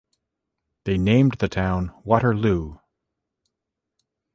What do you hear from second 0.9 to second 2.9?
named the town Waterloo.